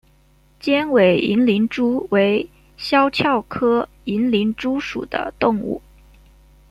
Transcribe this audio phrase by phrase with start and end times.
[0.59, 5.79] 尖尾银鳞蛛为肖峭科银鳞蛛属的动物。